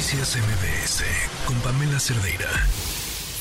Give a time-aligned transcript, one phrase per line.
[0.00, 1.04] Noticias MBS
[1.44, 2.48] con Pamela Cerdeira.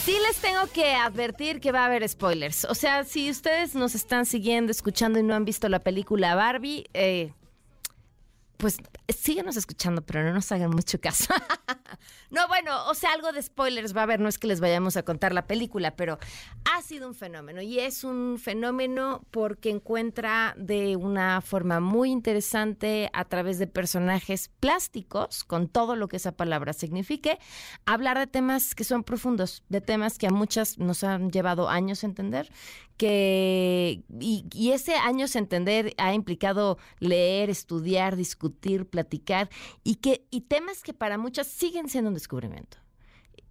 [0.03, 2.65] Sí les tengo que advertir que va a haber spoilers.
[2.65, 6.83] O sea, si ustedes nos están siguiendo, escuchando y no han visto la película Barbie,
[6.93, 7.31] eh,
[8.59, 8.77] pues
[9.07, 11.33] síguenos escuchando, pero no nos hagan mucho caso.
[12.29, 14.97] no, bueno, o sea, algo de spoilers va a haber, no es que les vayamos
[14.97, 16.19] a contar la película, pero
[16.65, 23.09] ha sido un fenómeno y es un fenómeno porque encuentra de una forma muy interesante
[23.13, 27.39] a través de personajes plásticos, con todo lo que esa palabra signifique,
[27.85, 32.03] hablar de temas que son profundos, de temas que a muchas nos han llevado años
[32.03, 32.51] a entender,
[32.99, 39.49] que y, y ese años entender ha implicado leer, estudiar, discutir, platicar
[39.85, 42.77] y que y temas que para muchas siguen siendo un descubrimiento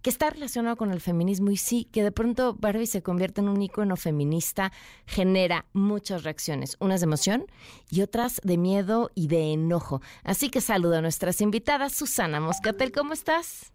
[0.03, 3.49] que está relacionado con el feminismo y sí, que de pronto Barbie se convierte en
[3.49, 4.71] un icono feminista,
[5.05, 7.45] genera muchas reacciones, unas de emoción
[7.89, 10.01] y otras de miedo y de enojo.
[10.23, 11.93] Así que saludo a nuestras invitadas.
[11.93, 13.73] Susana Moscatel, ¿cómo estás?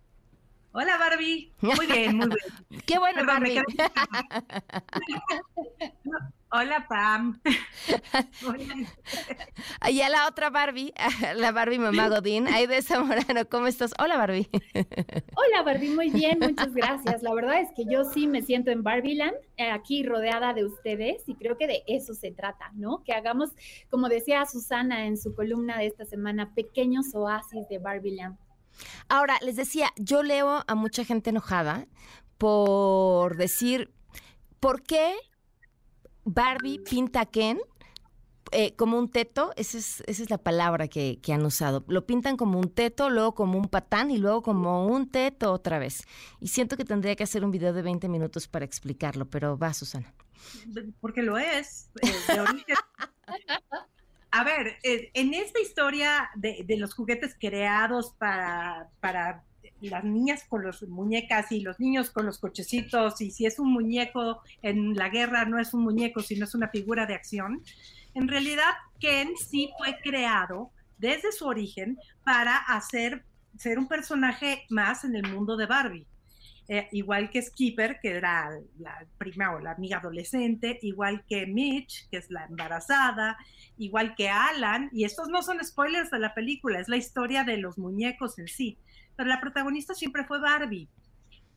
[0.77, 2.36] Hola Barbie, muy bien, muy bien.
[2.86, 3.61] Qué bueno, Perdón, Barbie.
[6.50, 7.41] Hola Pam.
[9.89, 10.92] Y a la otra Barbie,
[11.36, 13.95] la Barbie mamá Godín, Aide Zamorano, ¿cómo estás?
[14.00, 14.50] Hola Barbie.
[15.36, 17.22] Hola Barbie, muy bien, muchas gracias.
[17.22, 21.22] La verdad es que yo sí me siento en Barbieland, eh, aquí rodeada de ustedes
[21.28, 23.05] y creo que de eso se trata, ¿no?
[23.05, 23.50] Que hagamos,
[23.91, 28.36] como decía Susana en su columna de esta semana, pequeños oasis de Barbieland.
[29.08, 31.86] Ahora, les decía, yo leo a mucha gente enojada
[32.39, 33.92] por decir,
[34.61, 35.14] ¿por qué
[36.25, 37.61] Barbie pinta a Ken
[38.50, 39.52] eh, como un teto?
[39.56, 41.84] Esa es, esa es la palabra que, que han usado.
[41.89, 45.78] Lo pintan como un teto, luego como un patán y luego como un teto otra
[45.78, 46.05] vez.
[46.41, 49.72] Y siento que tendría que hacer un video de 20 minutos para explicarlo, pero va,
[49.75, 50.12] Susana.
[51.00, 52.77] Porque lo es, eh, de origen.
[54.36, 59.44] A ver, eh, en esta historia de, los juguetes creados para, para
[59.80, 63.72] las niñas con las muñecas y los niños con los cochecitos, y si es un
[63.72, 67.62] muñeco en la guerra, no es un muñeco, sino es una figura de acción.
[68.14, 73.24] En realidad, Ken sí fue creado desde su origen para hacer
[73.56, 76.08] ser un personaje más en el mundo de Barbie.
[76.67, 82.08] Eh, igual que Skipper, que era la prima o la amiga adolescente, igual que Mitch,
[82.08, 83.36] que es la embarazada,
[83.77, 87.58] igual que Alan, y estos no son spoilers de la película, es la historia de
[87.58, 88.79] los muñecos en sí,
[89.14, 90.89] pero la protagonista siempre fue Barbie.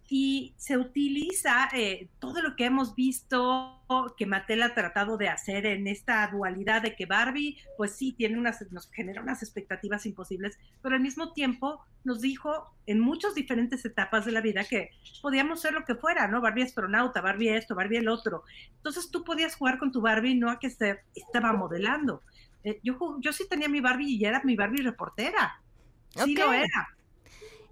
[0.09, 3.73] Y se utiliza eh, todo lo que hemos visto
[4.17, 8.37] que Mattel ha tratado de hacer en esta dualidad de que Barbie, pues sí, tiene
[8.37, 13.83] unas, nos genera unas expectativas imposibles, pero al mismo tiempo nos dijo en muchas diferentes
[13.85, 14.91] etapas de la vida que
[15.21, 16.41] podíamos ser lo que fuera, ¿no?
[16.41, 18.43] Barbie astronauta, Barbie esto, Barbie el otro.
[18.77, 22.23] Entonces tú podías jugar con tu Barbie, no a que se estaba modelando.
[22.63, 25.61] Eh, yo, yo sí tenía mi Barbie y era mi Barbie reportera.
[26.09, 26.97] Sí lo era.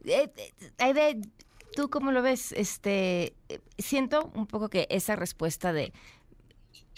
[0.03, 0.31] Eh,
[0.77, 1.21] eh,
[1.75, 2.51] ¿tú cómo lo ves?
[2.53, 5.93] Este, eh, siento un poco que esa respuesta de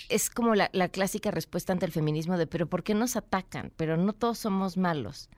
[0.10, 3.72] es como la, clásica respuesta ante el feminismo de pero ¿por qué nos atacan?
[3.76, 5.30] Pero no todos somos malos.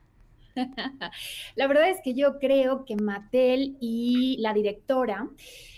[1.56, 5.30] La verdad es que yo creo que Mattel y la directora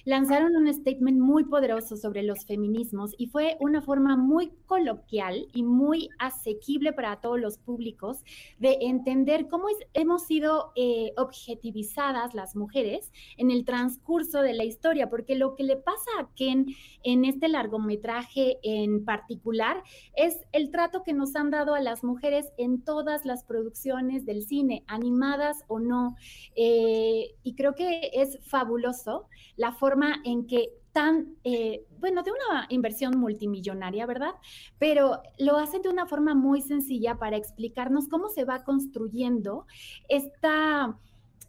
[0.06, 5.64] lanzaron un statement muy poderoso sobre los feminismos y fue una forma muy coloquial y
[5.64, 8.24] muy asequible para todos los públicos
[8.58, 15.09] de entender cómo hemos sido eh, objetivizadas las mujeres en el transcurso de la historia,
[15.09, 16.68] porque lo que le pasa a Ken
[17.03, 19.84] en este largometraje en particular
[20.16, 24.44] es el trato que nos han dado a las mujeres en todas las producciones del
[24.44, 26.16] cine, animadas o no.
[26.56, 32.66] Eh, y creo que es fabuloso la forma en que tan, eh, bueno, de una
[32.70, 34.34] inversión multimillonaria, ¿verdad?
[34.78, 39.66] Pero lo hacen de una forma muy sencilla para explicarnos cómo se va construyendo
[40.10, 40.98] esta,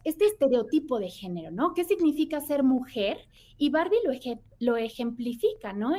[0.03, 1.73] este estereotipo de género, ¿no?
[1.73, 3.17] ¿Qué significa ser mujer?
[3.57, 4.13] Y Barbie lo,
[4.59, 5.93] lo ejemplifica, ¿no?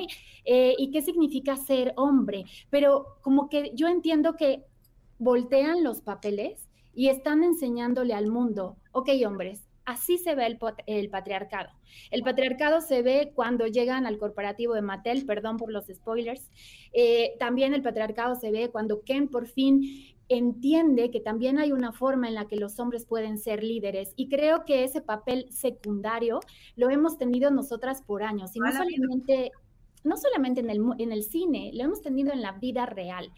[0.45, 2.45] Eh, ¿Y qué significa ser hombre?
[2.71, 4.65] Pero como que yo entiendo que
[5.19, 11.11] voltean los papeles y están enseñándole al mundo, ok, hombres, así se ve el, el
[11.11, 11.71] patriarcado.
[12.11, 16.51] El patriarcado se ve cuando llegan al corporativo de Mattel, perdón por los spoilers.
[16.93, 21.93] Eh, también el patriarcado se ve cuando Ken por fin entiende que también hay una
[21.93, 26.41] forma en la que los hombres pueden ser líderes y creo que ese papel secundario
[26.77, 29.53] lo hemos tenido nosotras por años y no solamente
[30.05, 33.33] no solamente en el, en el cine, lo hemos tenido en la vida real.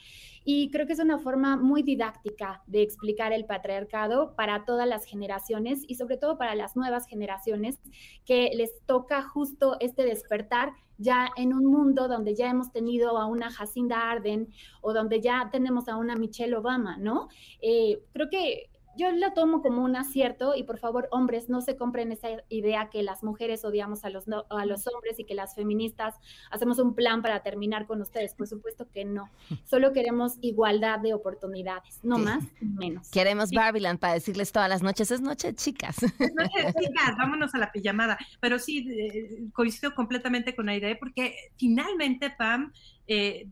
[0.44, 5.04] Y creo que es una forma muy didáctica de explicar el patriarcado para todas las
[5.04, 7.80] generaciones y sobre todo para las nuevas generaciones
[8.24, 13.26] que les toca justo este despertar ya en un mundo donde ya hemos tenido a
[13.26, 14.48] una Jacinda Arden
[14.80, 17.28] o donde ya tenemos a una Michelle Obama, ¿no?
[17.60, 21.76] Eh, creo que yo lo tomo como un acierto y por favor, hombres, no se
[21.76, 25.54] compren esa idea que las mujeres odiamos a los, a los hombres y que las
[25.54, 26.14] feministas
[26.50, 28.34] hacemos un plan para terminar con ustedes.
[28.34, 29.28] Por supuesto que no.
[29.64, 33.10] Solo queremos igualdad de oportunidades, no más menos.
[33.10, 36.02] Queremos Barbiland para decirles todas las noches, es noche chicas.
[36.02, 38.18] Es noche chicas, vámonos a la pijamada.
[38.40, 42.72] Pero sí, eh, coincido completamente con Aide porque finalmente, Pam,
[43.08, 43.48] eh,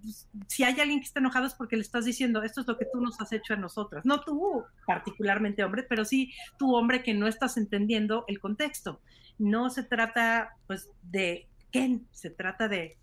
[0.48, 2.86] si hay alguien que está enojado es porque le estás diciendo, esto es lo que
[2.92, 4.04] tú nos has hecho a nosotras.
[4.04, 9.00] No tú particularmente hombre, pero sí tú hombre que no estás entendiendo el contexto.
[9.38, 12.96] No se trata pues de Ken, se trata de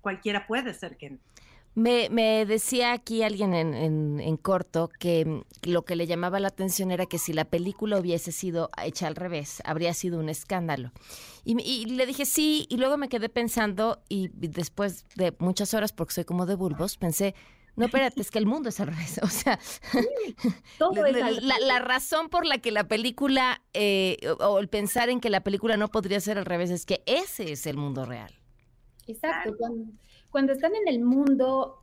[0.00, 1.20] cualquiera puede ser Ken.
[1.74, 7.18] Me, decía aquí alguien en, corto que lo que le llamaba la atención era que
[7.18, 10.90] si la película hubiese sido hecha al revés, habría sido un escándalo.
[11.44, 16.14] Y, le dije sí, y luego me quedé pensando, y después de muchas horas, porque
[16.14, 17.34] soy como de bulbos, pensé,
[17.76, 19.18] no, espérate, es que el mundo es al revés.
[19.22, 19.58] O sea,
[21.60, 25.76] la, razón por la que la película, eh, o el pensar en que la película
[25.76, 28.34] no podría ser al revés, es que ese es el mundo real.
[29.06, 29.92] Exacto cuando
[30.52, 31.80] están en el mundo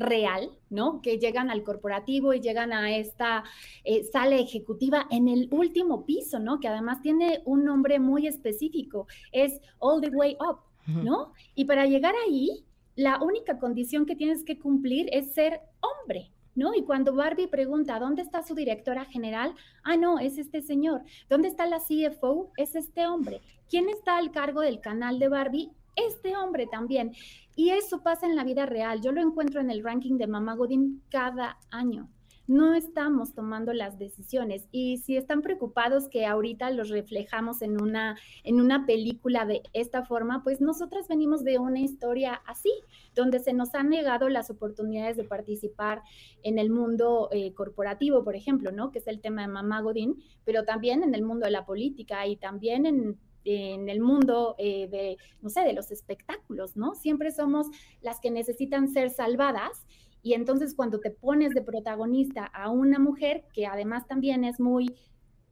[0.00, 1.00] real, ¿no?
[1.02, 3.44] Que llegan al corporativo y llegan a esta
[3.84, 6.58] eh, sala ejecutiva en el último piso, ¿no?
[6.58, 11.32] Que además tiene un nombre muy específico, es All the Way Up, ¿no?
[11.54, 12.64] Y para llegar ahí,
[12.96, 16.74] la única condición que tienes que cumplir es ser hombre, ¿no?
[16.74, 19.54] Y cuando Barbie pregunta, ¿dónde está su directora general?
[19.84, 21.02] Ah, no, es este señor.
[21.28, 22.52] ¿Dónde está la CFO?
[22.56, 23.40] Es este hombre.
[23.68, 25.70] ¿Quién está al cargo del canal de Barbie?
[25.96, 27.12] Este hombre también.
[27.56, 29.00] Y eso pasa en la vida real.
[29.00, 32.08] Yo lo encuentro en el ranking de Mama Godin cada año.
[32.46, 34.66] No estamos tomando las decisiones.
[34.72, 40.04] Y si están preocupados que ahorita los reflejamos en una, en una película de esta
[40.04, 42.72] forma, pues nosotras venimos de una historia así,
[43.14, 46.02] donde se nos han negado las oportunidades de participar
[46.42, 48.90] en el mundo eh, corporativo, por ejemplo, ¿no?
[48.90, 52.26] Que es el tema de Mama Godin, pero también en el mundo de la política
[52.26, 56.94] y también en en el mundo eh, de, no sé, de los espectáculos, ¿no?
[56.94, 57.66] Siempre somos
[58.02, 59.84] las que necesitan ser salvadas
[60.22, 64.94] y entonces cuando te pones de protagonista a una mujer que además también es muy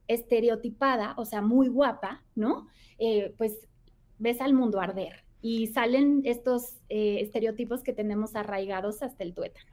[0.06, 2.66] estereotipada, o sea, muy guapa, ¿no?
[2.98, 3.68] Eh, pues
[4.18, 9.72] ves al mundo arder y salen estos eh, estereotipos que tenemos arraigados hasta el tuétano.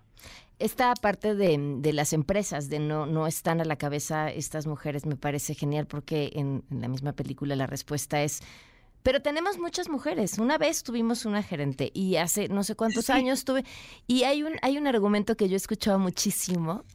[0.57, 5.17] Esta parte de, las empresas, de no, no están a la cabeza estas mujeres, me
[5.17, 8.41] parece genial porque en, la misma película la respuesta es,
[9.03, 10.39] pero tenemos muchas mujeres.
[10.39, 13.65] Una vez tuvimos una gerente y hace no sé cuántos años tuve,
[14.07, 16.85] y hay un, hay un argumento que yo he escuchado muchísimo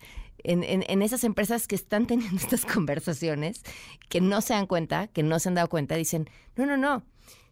[0.42, 3.62] en, en, esas empresas que están teniendo estas conversaciones,
[4.08, 7.02] que no se dan cuenta, que no se han dado cuenta, dicen, no, no, no.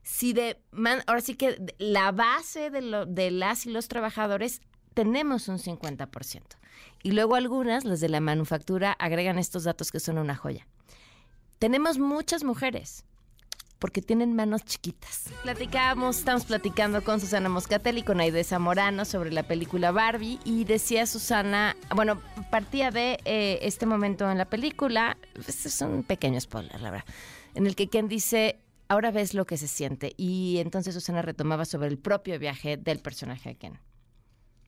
[0.02, 0.58] Si de,
[1.06, 4.62] ahora sí que la base de, lo, de las y los trabajadores
[4.98, 6.42] tenemos un 50%.
[7.04, 10.66] Y luego algunas, las de la manufactura, agregan estos datos que son una joya.
[11.60, 13.04] Tenemos muchas mujeres
[13.78, 15.30] porque tienen manos chiquitas.
[15.44, 20.64] Platicábamos, estamos platicando con Susana Moscatel y con Aide Zamorano sobre la película Barbie y
[20.64, 25.16] decía Susana, bueno, partía de eh, este momento en la película,
[25.46, 27.06] este es un pequeño spoiler, la verdad,
[27.54, 28.58] en el que Ken dice,
[28.88, 32.98] ahora ves lo que se siente y entonces Susana retomaba sobre el propio viaje del
[32.98, 33.87] personaje de Ken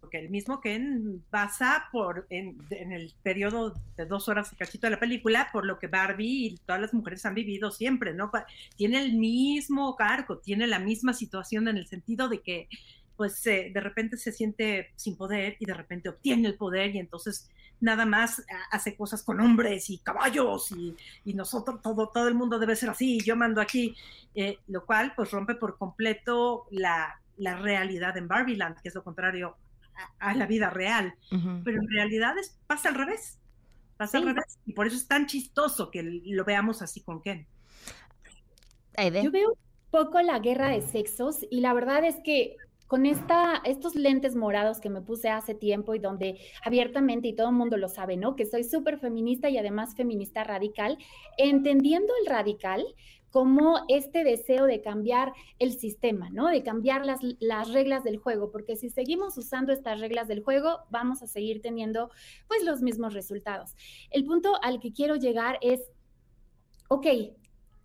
[0.09, 4.93] que el mismo Ken pasa por en, el periodo de dos horas y cachito de
[4.93, 8.31] la película por lo que Barbie y todas las mujeres han vivido siempre, ¿no?
[8.77, 12.69] Tiene el mismo cargo, tiene la misma situación en el sentido de que
[13.17, 17.51] pues de repente se siente sin poder y de repente obtiene el poder y entonces
[17.81, 22.59] nada más hace cosas con hombres y caballos y, y nosotros, todo, todo el mundo
[22.59, 23.95] debe ser así, yo mando aquí,
[24.35, 29.03] eh, lo cual pues rompe por completo la, la realidad en Barbieland, que es lo
[29.03, 29.57] contrario
[30.19, 31.15] a, la vida real,
[31.65, 33.39] pero en realidad es, pasa al revés,
[33.97, 37.47] pasa al revés, y por eso es tan chistoso que lo veamos así con Ken.
[38.97, 42.57] Yo veo un poco la guerra de sexos y la verdad es que
[42.91, 47.51] con esta, estos lentes morados que me puse hace tiempo y donde abiertamente, y todo
[47.51, 48.35] el mundo lo sabe, ¿no?
[48.35, 50.99] Que soy súper feminista y además feminista radical,
[51.39, 52.85] entendiendo el radical,
[53.31, 56.49] como este deseo de cambiar el sistema, ¿no?
[56.49, 60.81] De cambiar las, las, reglas del juego, porque si seguimos usando estas reglas del juego,
[60.91, 62.11] vamos a seguir teniendo
[62.49, 63.75] pues los mismos resultados.
[64.11, 65.81] El punto al que quiero llegar es,
[66.89, 67.07] ok,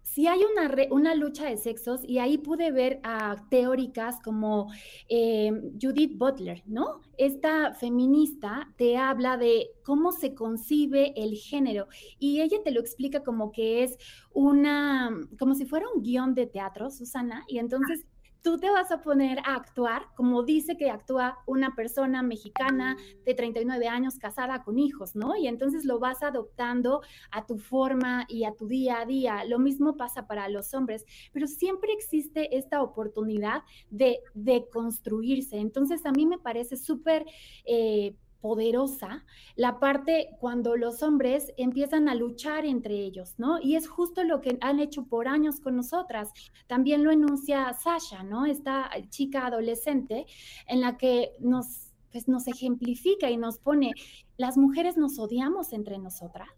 [0.05, 4.71] si hay una, una lucha de sexos, y ahí pude ver a teóricas como
[5.09, 7.01] eh, Judith Butler, ¿no?
[7.17, 11.87] Esta feminista te habla de cómo se concibe el género
[12.19, 13.97] y ella te lo explica como que es
[14.31, 15.09] una,
[15.39, 18.05] como si fuera un guion de teatro, Susana, y entonces
[18.45, 23.33] tú te vas a poner a actuar como dice que actúa una persona mexicana de
[23.33, 25.35] 39 años casada con hijos, ¿no?
[25.35, 29.45] Y entonces lo vas adoptando a tu forma y a tu día a día.
[29.45, 35.57] Lo mismo pasa para los hombres, pero siempre existe esta oportunidad de, de construirse.
[35.57, 37.25] Entonces a mí me parece súper...
[37.65, 39.25] Eh, poderosa
[39.55, 43.59] la parte cuando los hombres empiezan a luchar entre ellos, ¿no?
[43.59, 46.31] Y es justo lo que han hecho por años con nosotras.
[46.67, 48.45] También lo enuncia Sasha, ¿no?
[48.45, 50.27] Esta chica adolescente
[50.67, 53.93] en la que nos, pues, nos ejemplifica y nos pone,
[54.37, 56.49] las mujeres nos odiamos entre nosotras,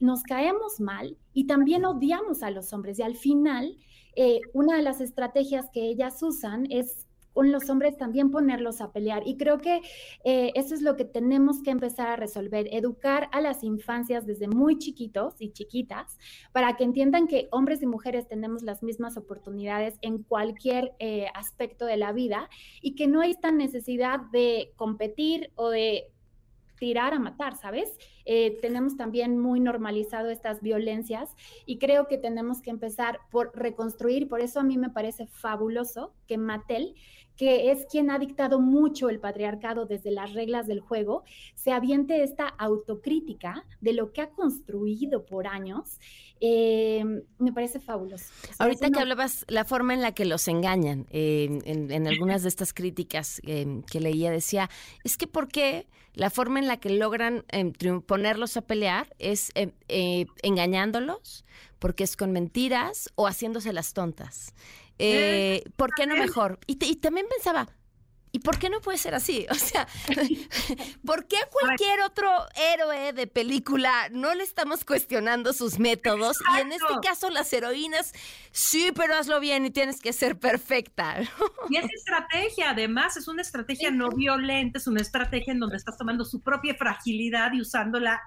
[0.00, 2.98] nos caemos mal y también odiamos a los hombres.
[3.00, 3.76] Y al final,
[4.16, 8.92] eh, una de las estrategias que ellas usan es con los hombres también ponerlos a
[8.92, 9.22] pelear.
[9.26, 9.80] Y creo que
[10.24, 14.48] eh, eso es lo que tenemos que empezar a resolver, educar a las infancias desde
[14.48, 16.18] muy chiquitos y chiquitas
[16.52, 21.86] para que entiendan que hombres y mujeres tenemos las mismas oportunidades en cualquier eh, aspecto
[21.86, 22.48] de la vida
[22.82, 26.10] y que no hay esta necesidad de competir o de
[26.78, 27.90] tirar a matar, ¿sabes?
[28.24, 31.34] Eh, tenemos también muy normalizado estas violencias
[31.66, 36.14] y creo que tenemos que empezar por reconstruir, por eso a mí me parece fabuloso
[36.26, 36.94] que Mattel
[37.38, 41.22] que es quien ha dictado mucho el patriarcado desde las reglas del juego,
[41.54, 46.00] se aviente esta autocrítica de lo que ha construido por años,
[46.40, 47.04] eh,
[47.38, 48.26] me parece fabuloso.
[48.58, 53.40] Ahorita que hablabas la forma en la que los engañan, en, algunas de estas críticas
[53.44, 54.68] em, que leía decía,
[55.04, 59.52] es que ¿por qué la forma en la que logran em, ponerlos a pelear es
[59.54, 61.44] em, eh, engañándolos?
[61.78, 64.52] Porque es con mentiras o haciéndose las tontas.
[64.98, 66.58] Eh, ¿Por qué no mejor?
[66.66, 67.68] Y, también pensaba,
[68.30, 69.46] ¿Y por qué no puede ser así?
[69.50, 69.88] O sea,
[71.06, 76.36] ¿por qué a cualquier otro héroe de película no le estamos cuestionando sus métodos?
[76.56, 78.12] Y en este caso las heroínas,
[78.52, 81.16] sí, pero hazlo bien y tienes que ser perfecta.
[81.70, 85.96] Y es estrategia, además, es una estrategia no violenta, es una estrategia en donde estás
[85.96, 88.20] tomando su propia fragilidad y usándola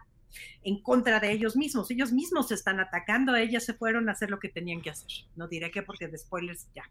[0.64, 1.90] en contra de ellos mismos.
[1.92, 5.12] Ellos mismos se están atacando, ellas se fueron a hacer lo que tenían que hacer.
[5.36, 6.84] No diré que porque de spoilers ya.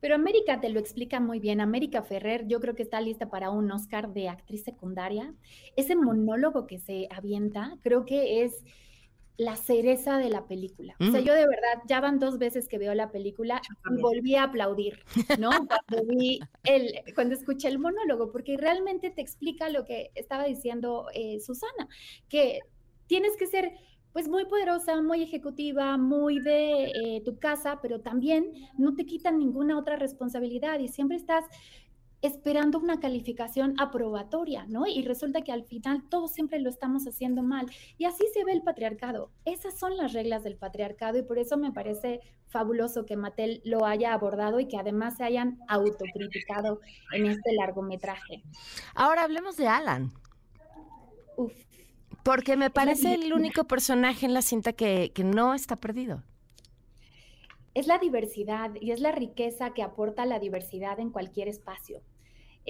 [0.00, 1.60] Pero América te lo explica muy bien.
[1.60, 5.34] América Ferrer, yo creo que está lista para un Oscar de actriz secundaria.
[5.76, 8.64] Ese monólogo que se avienta, creo que es
[9.38, 10.96] la cereza de la película.
[10.98, 11.24] O sea, mm.
[11.24, 14.98] yo de verdad, ya van dos veces que veo la película y volví a aplaudir,
[15.38, 15.50] ¿no?
[15.50, 21.06] Cuando vi el, cuando escuché el monólogo, porque realmente te explica lo que estaba diciendo
[21.14, 21.88] eh, Susana,
[22.28, 22.58] que
[23.06, 23.72] tienes que ser
[24.12, 29.38] pues muy poderosa, muy ejecutiva, muy de eh, tu casa, pero también no te quitan
[29.38, 31.44] ninguna otra responsabilidad y siempre estás
[32.22, 34.86] esperando una calificación aprobatoria, ¿no?
[34.86, 37.66] Y resulta que al final todos siempre lo estamos haciendo mal.
[37.96, 39.30] Y así se ve el patriarcado.
[39.44, 43.84] Esas son las reglas del patriarcado y por eso me parece fabuloso que Mattel lo
[43.84, 46.80] haya abordado y que además se hayan autocriticado
[47.12, 48.42] en este largometraje.
[48.94, 50.12] Ahora hablemos de Alan.
[51.36, 51.52] Uf.
[52.24, 56.22] Porque me parece el único personaje en la cinta que, que no está perdido
[57.78, 62.02] es la diversidad y es la riqueza que aporta la diversidad en cualquier espacio.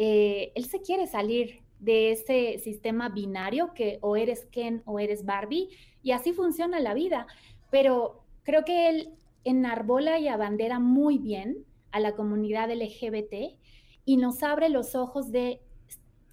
[0.00, 5.24] Eh, él se quiere salir de ese sistema binario que o eres Ken o eres
[5.24, 5.70] Barbie
[6.04, 7.26] y así funciona la vida,
[7.72, 13.58] pero creo que él enarbola y abandera muy bien a la comunidad LGBT
[14.04, 15.60] y nos abre los ojos de,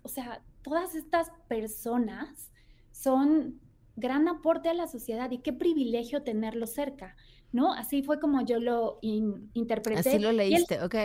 [0.04, 2.52] o sea, todas estas personas
[2.92, 3.60] son
[3.96, 7.16] gran aporte a la sociedad y qué privilegio tenerlo cerca.
[7.52, 7.74] ¿no?
[7.74, 10.10] Así fue como yo lo interpreté.
[10.10, 10.96] Así lo leíste, ok.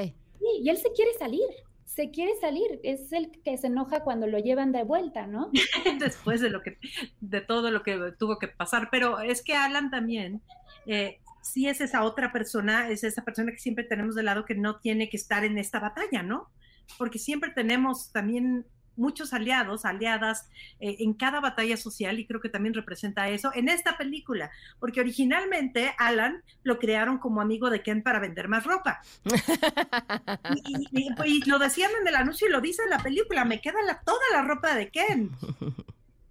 [0.40, 1.46] Sí, y él se quiere salir,
[1.94, 5.50] se quiere salir, es el que se enoja cuando lo llevan de vuelta, ¿no?
[5.98, 6.78] Después de lo que,
[7.20, 10.40] de todo lo que tuvo que pasar, pero es que Alan también,
[10.86, 14.54] eh, sí es esa otra persona, es esa persona que siempre tenemos de lado que
[14.54, 16.48] no tiene que estar en esta batalla, ¿no?
[16.96, 18.66] Porque siempre tenemos también
[19.00, 23.68] muchos aliados, aliadas eh, en cada batalla social y creo que también representa eso en
[23.68, 29.00] esta película, porque originalmente Alan lo crearon como amigo de Ken para vender más ropa.
[31.24, 34.00] y, lo decían en el anuncio y lo dice en la película, me queda la,
[34.00, 35.30] toda la ropa de Ken.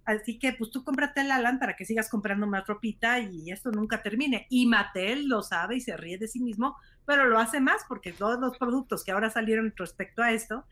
[0.04, 3.70] Así que pues tú cómprate el Alan para que sigas comprando más ropita y esto
[3.70, 4.46] nunca termine.
[4.48, 8.12] Y Mattel lo sabe y se ríe de sí mismo, pero lo hace más porque
[8.12, 10.64] todos los productos que ahora salieron respecto a esto,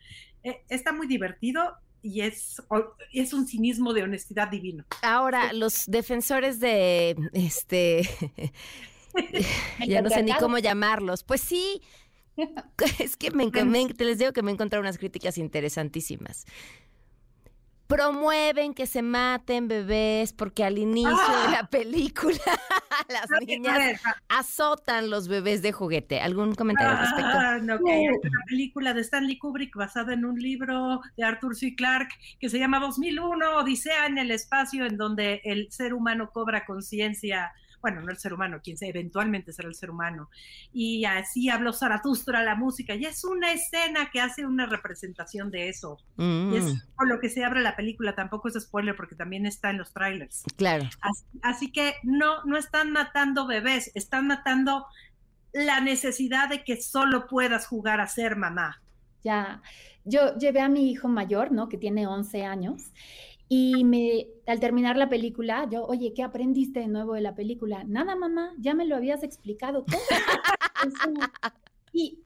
[0.43, 2.63] eh, está muy divertido y es,
[3.13, 4.85] es un cinismo de honestidad divino.
[5.03, 8.09] Ahora, los defensores de este
[9.87, 11.23] ya no sé ni cómo llamarlos.
[11.23, 11.83] Pues sí,
[12.99, 13.51] es que me,
[13.99, 16.47] les digo que me he encontrado unas críticas interesantísimas.
[17.89, 22.37] Promueven que se maten bebés porque al inicio de la película
[23.09, 26.21] las niñas azotan los bebés de juguete.
[26.21, 27.33] ¿Algún comentario al respecto?
[27.33, 31.57] Ah, no, que hay una película de Stanley Kubrick basada en un libro de Arthur
[31.57, 31.75] C.
[31.75, 36.67] Clarke que se llama 2001, Odisea en el espacio, en donde el ser humano cobra
[36.67, 40.31] conciencia bueno, no el ser humano, quien sea, eventualmente será el ser humano.
[40.73, 45.69] Y así habló Zaratustra, la música, y es una escena que hace una representación de
[45.69, 45.99] eso.
[46.17, 46.95] Y es mm.
[46.97, 49.93] por lo que se abre la película, tampoco es spoiler porque también está en los
[49.93, 50.45] trailers.
[50.57, 50.89] Claro.
[51.43, 54.87] Así, que no, no están matando bebés, están matando
[55.53, 58.83] la necesidad de que solo puedas jugar a ser mamá.
[59.25, 59.63] Ya,
[60.05, 61.69] yo llevé a mi hijo mayor, ¿no?
[61.69, 62.93] Que tiene 11 años,
[63.49, 67.85] y me, al terminar la película, yo, oye, ¿qué aprendiste de nuevo de la película?
[67.85, 70.01] Nada, mamá, ya me lo habías explicado todo.
[71.93, 72.19] y,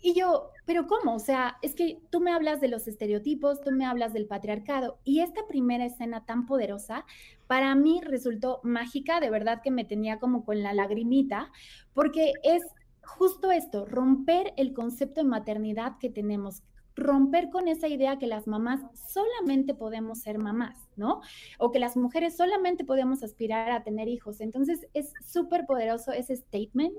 [0.00, 1.14] y yo, pero ¿cómo?
[1.14, 4.98] O sea, es que tú me hablas de los estereotipos, tú me hablas del patriarcado.
[5.04, 7.04] Y esta primera escena tan poderosa,
[7.46, 11.52] para mí resultó mágica, de verdad que me tenía como con la lagrimita,
[11.92, 12.62] porque es
[13.04, 16.62] justo esto, romper el concepto de maternidad que tenemos,
[16.94, 18.80] romper con esa idea que las mamás
[19.12, 21.20] solamente podemos ser mamás, ¿no?
[21.58, 24.40] O que las mujeres solamente podemos aspirar a tener hijos.
[24.40, 26.94] Entonces es súper poderoso ese statement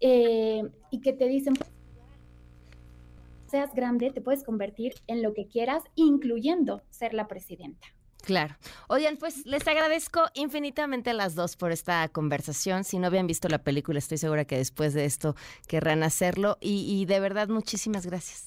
[0.00, 1.54] eh, y que te dicen,
[3.46, 7.88] seas grande, te puedes convertir en lo que quieras, incluyendo ser la presidenta.
[8.22, 8.56] Claro.
[8.88, 12.84] Oigan, pues les agradezco infinitamente a las dos por esta conversación.
[12.84, 15.34] Si no habían visto la película, estoy segura que después de esto
[15.66, 16.56] querrán hacerlo.
[16.60, 18.44] Y, y de verdad, muchísimas gracias.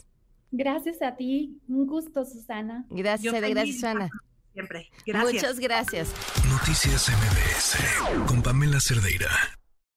[0.57, 1.59] Gracias a ti.
[1.67, 2.85] Un gusto, Susana.
[2.89, 3.50] Gracias, Ede.
[3.50, 4.09] Gracias, Susana.
[4.53, 4.89] Siempre.
[5.05, 5.33] Gracias.
[5.33, 6.13] Muchas gracias.
[6.50, 9.27] Noticias MBS con Pamela Cerdeira.